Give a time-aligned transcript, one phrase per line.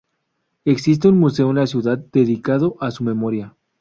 [0.65, 3.55] Existe un museo en la ciudad dedicado a su memoria.